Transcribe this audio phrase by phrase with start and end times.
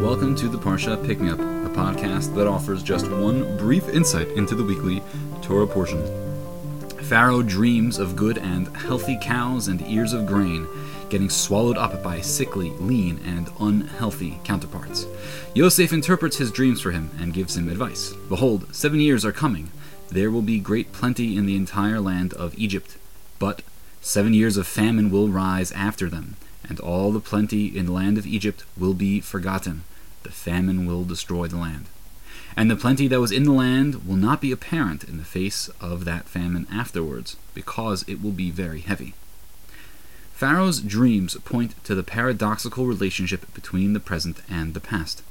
[0.00, 4.28] welcome to the Parsha Pick Me Up, a podcast that offers just one brief insight
[4.28, 5.02] into the weekly
[5.42, 6.02] Torah portion.
[7.02, 10.66] Pharaoh dreams of good and healthy cows and ears of grain
[11.10, 15.06] getting swallowed up by sickly, lean, and unhealthy counterparts.
[15.54, 18.14] Yosef interprets his dreams for him and gives him advice.
[18.30, 19.70] Behold, seven years are coming.
[20.08, 22.96] There will be great plenty in the entire land of Egypt.
[23.38, 23.60] But
[24.00, 26.36] seven years of famine will rise after them
[26.70, 29.82] and all the plenty in the land of Egypt will be forgotten.
[30.22, 31.86] The famine will destroy the land.
[32.56, 35.68] And the plenty that was in the land will not be apparent in the face
[35.80, 39.14] of that famine afterwards, because it will be very heavy.
[40.34, 45.22] Pharaoh's dreams point to the paradoxical relationship between the present and the past.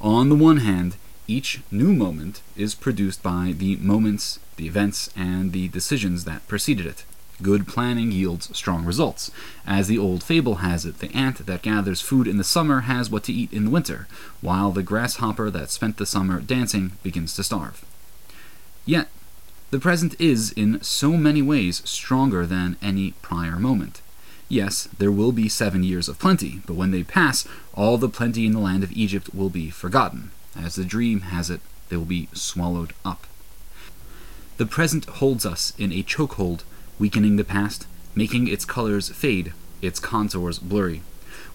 [0.00, 5.52] On the one hand, each new moment is produced by the moments, the events, and
[5.52, 7.04] the decisions that preceded it.
[7.42, 9.30] Good planning yields strong results.
[9.66, 13.10] As the old fable has it, the ant that gathers food in the summer has
[13.10, 14.06] what to eat in the winter,
[14.40, 17.84] while the grasshopper that spent the summer dancing begins to starve.
[18.86, 19.08] Yet,
[19.70, 24.00] the present is, in so many ways, stronger than any prior moment.
[24.48, 28.46] Yes, there will be seven years of plenty, but when they pass, all the plenty
[28.46, 30.30] in the land of Egypt will be forgotten.
[30.56, 33.26] As the dream has it, they will be swallowed up.
[34.56, 36.62] The present holds us in a chokehold
[36.98, 41.02] weakening the past, making its colors fade, its contours blurry.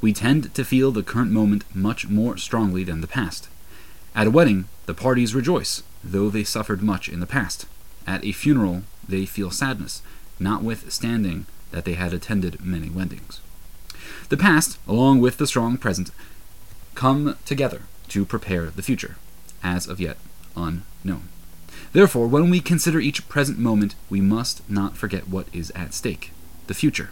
[0.00, 3.48] We tend to feel the current moment much more strongly than the past.
[4.14, 7.66] At a wedding, the parties rejoice, though they suffered much in the past.
[8.06, 10.02] At a funeral, they feel sadness,
[10.40, 13.40] notwithstanding that they had attended many weddings.
[14.28, 16.10] The past, along with the strong present,
[16.94, 19.16] come together to prepare the future,
[19.62, 20.16] as of yet
[20.56, 21.28] unknown.
[21.92, 26.32] Therefore, when we consider each present moment, we must not forget what is at stake
[26.66, 27.10] the future.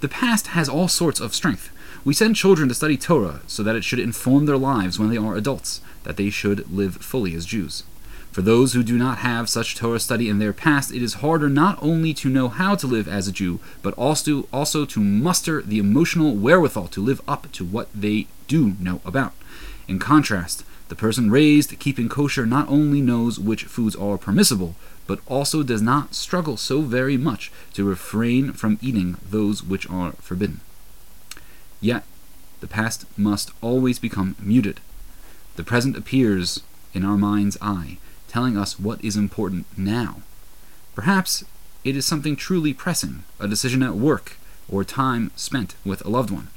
[0.00, 1.70] The past has all sorts of strength.
[2.04, 5.16] We send children to study Torah so that it should inform their lives when they
[5.16, 7.82] are adults, that they should live fully as Jews.
[8.30, 11.48] For those who do not have such Torah study in their past, it is harder
[11.48, 15.60] not only to know how to live as a Jew, but also, also to muster
[15.62, 19.32] the emotional wherewithal to live up to what they do know about.
[19.88, 24.74] In contrast, the person raised keeping kosher not only knows which foods are permissible,
[25.06, 30.12] but also does not struggle so very much to refrain from eating those which are
[30.12, 30.60] forbidden.
[31.80, 32.04] Yet,
[32.60, 34.80] the past must always become muted.
[35.56, 36.62] The present appears
[36.94, 37.98] in our mind's eye,
[38.28, 40.22] telling us what is important now.
[40.94, 41.44] Perhaps
[41.84, 44.36] it is something truly pressing, a decision at work,
[44.68, 46.48] or time spent with a loved one.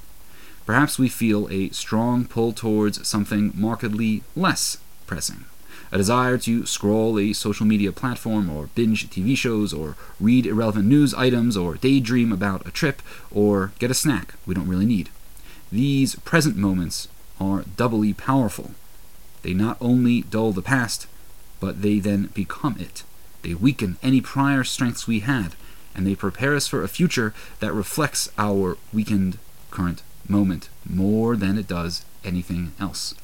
[0.65, 4.77] Perhaps we feel a strong pull towards something markedly less
[5.07, 5.45] pressing.
[5.91, 10.85] A desire to scroll a social media platform, or binge TV shows, or read irrelevant
[10.85, 15.09] news items, or daydream about a trip, or get a snack we don't really need.
[15.71, 17.07] These present moments
[17.39, 18.71] are doubly powerful.
[19.41, 21.07] They not only dull the past,
[21.59, 23.03] but they then become it.
[23.41, 25.55] They weaken any prior strengths we had,
[25.93, 29.39] and they prepare us for a future that reflects our weakened
[29.71, 33.15] current moment more than it does anything else.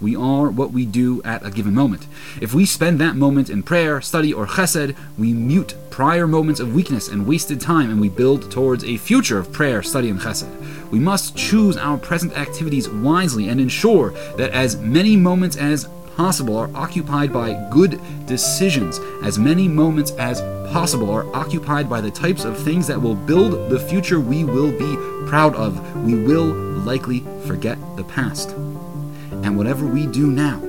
[0.00, 2.06] We are what we do at a given moment.
[2.40, 6.74] If we spend that moment in prayer, study, or chesed, we mute prior moments of
[6.74, 10.90] weakness and wasted time and we build towards a future of prayer, study, and chesed.
[10.90, 16.56] We must choose our present activities wisely and ensure that as many moments as possible
[16.56, 22.44] are occupied by good decisions, as many moments as possible are occupied by the types
[22.44, 25.96] of things that will build the future we will be proud of.
[26.04, 28.50] We will likely forget the past.
[28.50, 30.60] And whatever we do now,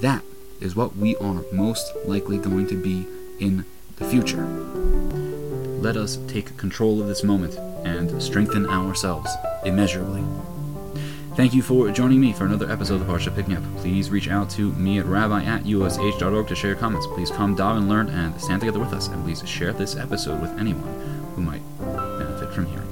[0.00, 0.22] that
[0.60, 3.06] is what we are most likely going to be
[3.38, 3.64] in
[3.96, 4.44] the future.
[5.80, 7.56] Let us take control of this moment
[7.86, 9.30] and strengthen ourselves
[9.64, 10.24] immeasurably.
[11.36, 13.62] Thank you for joining me for another episode of Parsha Pick Me Up.
[13.76, 17.06] Please reach out to me at rabbi at ush.org to share your comments.
[17.06, 19.06] Please come down and learn and stand together with us.
[19.06, 22.87] And please share this episode with anyone who might benefit from hearing.